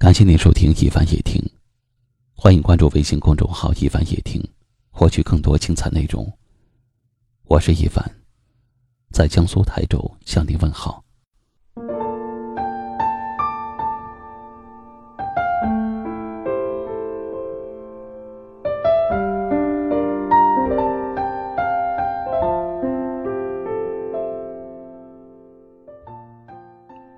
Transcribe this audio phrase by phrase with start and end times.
[0.00, 1.38] 感谢您收听一凡夜听，
[2.34, 4.42] 欢迎关注微信公众号一凡夜听，
[4.90, 6.26] 获取更多精彩内容。
[7.44, 8.02] 我是一凡，
[9.12, 11.04] 在江苏台州向您问好。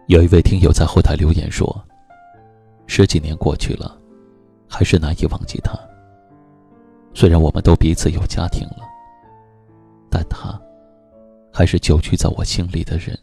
[0.08, 1.72] 有一位听友在后台留言说。
[2.86, 3.98] 十几年过去了，
[4.68, 5.72] 还是难以忘记他。
[7.14, 8.88] 虽然我们都彼此有家庭了，
[10.10, 10.60] 但他
[11.52, 13.18] 还是久居在我心里的人。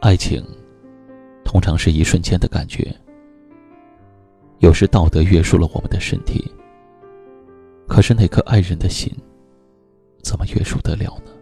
[0.00, 0.44] 爱情
[1.44, 2.94] 通常是一瞬间的感觉，
[4.58, 6.50] 有时道德约束了我们的身体，
[7.86, 9.12] 可是那颗爱人的心，
[10.22, 11.32] 怎么约束得了呢？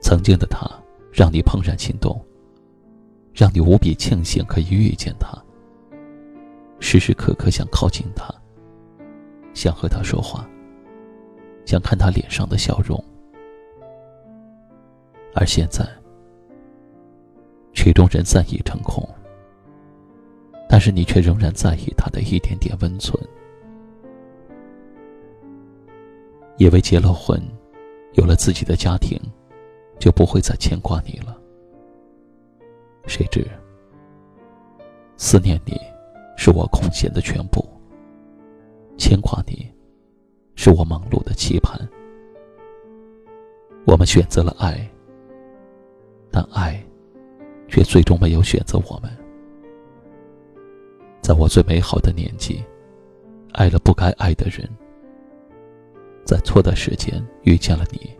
[0.00, 0.70] 曾经的他。
[1.12, 2.24] 让你怦然心动，
[3.34, 5.36] 让你无比庆幸可以遇见他，
[6.78, 8.32] 时时刻刻想靠近他，
[9.52, 10.48] 想和他说话，
[11.66, 13.02] 想看他脸上的笑容。
[15.34, 15.86] 而现在，
[17.72, 19.08] 曲终人散已成空，
[20.68, 23.20] 但是你却仍然在意他的一点点温存，
[26.56, 27.40] 以为结了婚，
[28.14, 29.20] 有了自己的家庭。
[30.00, 31.38] 就不会再牵挂你了。
[33.06, 33.46] 谁知，
[35.16, 35.78] 思念你，
[36.36, 37.60] 是我空闲的全部；
[38.96, 39.70] 牵挂你，
[40.56, 41.78] 是我忙碌的期盼。
[43.86, 44.90] 我们选择了爱，
[46.30, 46.82] 但爱，
[47.68, 49.10] 却最终没有选择我们。
[51.20, 52.64] 在我最美好的年纪，
[53.52, 54.66] 爱了不该爱的人，
[56.24, 58.10] 在错的时间遇见了你。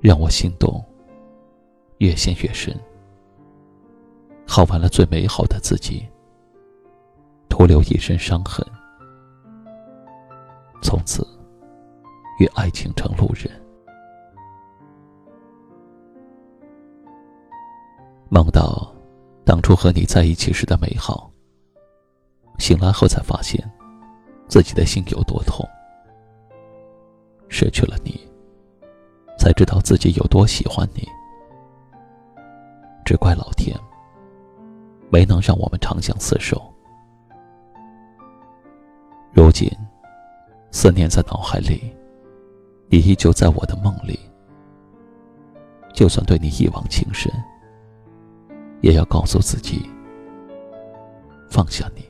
[0.00, 0.84] 让我心动，
[1.98, 2.72] 越陷越深，
[4.46, 6.06] 耗完了最美好的自己，
[7.48, 8.64] 徒留一身伤痕，
[10.80, 11.26] 从此
[12.38, 13.50] 与爱情成路人。
[18.28, 18.94] 梦到
[19.44, 21.28] 当初和你在一起时的美好，
[22.58, 23.60] 醒来后才发现
[24.46, 25.68] 自己的心有多痛，
[27.48, 27.97] 失去了。
[29.48, 31.08] 才知道自己有多喜欢你，
[33.02, 33.74] 只怪老天
[35.08, 36.62] 没能让我们长相厮守。
[39.32, 39.66] 如今，
[40.70, 41.90] 思念在脑海里，
[42.90, 44.20] 你依旧在我的梦里。
[45.94, 47.32] 就算对你一往情深，
[48.82, 49.88] 也要告诉自己
[51.48, 52.06] 放下你。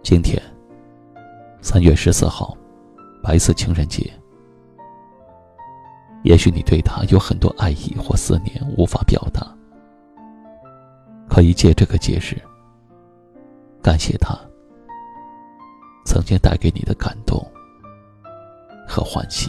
[0.00, 0.40] 今天。
[1.64, 2.56] 三月十四号，
[3.22, 4.12] 白色情人节。
[6.24, 9.46] 也许你对他有很多爱意或思念无法表达，
[11.28, 12.36] 可以借这个节日，
[13.80, 14.36] 感谢他
[16.04, 17.40] 曾经带给你的感动
[18.88, 19.48] 和欢喜。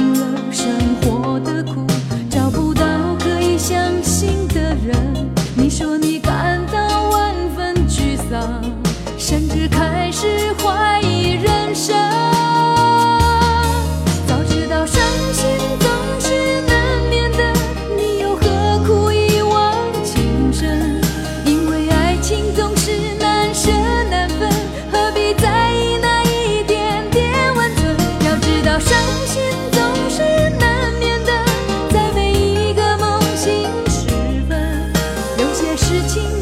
[36.07, 36.40] 情